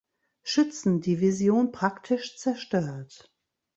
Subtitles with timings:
[0.41, 3.31] Schützendivision praktisch zerstört.